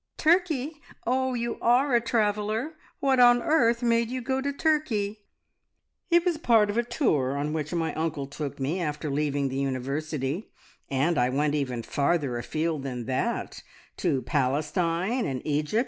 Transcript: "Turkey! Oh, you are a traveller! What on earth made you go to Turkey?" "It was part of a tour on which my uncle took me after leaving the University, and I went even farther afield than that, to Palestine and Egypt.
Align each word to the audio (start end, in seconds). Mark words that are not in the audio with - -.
"Turkey! 0.17 0.81
Oh, 1.05 1.35
you 1.35 1.59
are 1.59 1.93
a 1.93 2.01
traveller! 2.01 2.73
What 3.01 3.19
on 3.19 3.39
earth 3.43 3.83
made 3.83 4.09
you 4.09 4.19
go 4.19 4.41
to 4.41 4.51
Turkey?" 4.51 5.25
"It 6.09 6.25
was 6.25 6.39
part 6.39 6.71
of 6.71 6.77
a 6.79 6.83
tour 6.83 7.37
on 7.37 7.53
which 7.53 7.71
my 7.71 7.93
uncle 7.93 8.25
took 8.25 8.59
me 8.59 8.81
after 8.81 9.11
leaving 9.11 9.49
the 9.49 9.57
University, 9.59 10.49
and 10.89 11.19
I 11.19 11.29
went 11.29 11.53
even 11.53 11.83
farther 11.83 12.39
afield 12.39 12.81
than 12.81 13.05
that, 13.05 13.61
to 13.97 14.23
Palestine 14.23 15.27
and 15.27 15.39
Egypt. 15.45 15.79